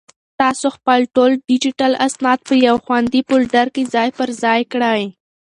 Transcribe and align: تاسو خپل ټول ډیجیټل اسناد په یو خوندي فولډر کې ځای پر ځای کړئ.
تاسو 0.41 0.67
خپل 0.77 0.99
ټول 1.15 1.31
ډیجیټل 1.49 1.91
اسناد 2.07 2.39
په 2.47 2.53
یو 2.67 2.75
خوندي 2.85 3.21
فولډر 3.27 3.67
کې 3.75 3.83
ځای 3.93 4.09
پر 4.17 4.29
ځای 4.43 4.61
کړئ. 4.71 5.03